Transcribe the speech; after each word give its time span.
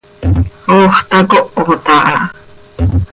¡Ox 0.79 0.93
tacohot 1.09 1.69
aha! 1.95 2.17